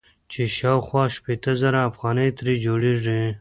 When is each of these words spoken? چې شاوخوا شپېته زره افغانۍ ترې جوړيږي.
چې 0.31 0.41
شاوخوا 0.57 1.03
شپېته 1.15 1.51
زره 1.61 1.79
افغانۍ 1.89 2.29
ترې 2.37 2.55
جوړيږي. 2.65 3.21